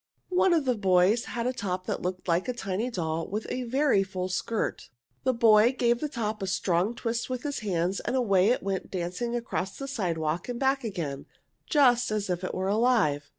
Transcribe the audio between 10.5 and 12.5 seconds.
back again, just as if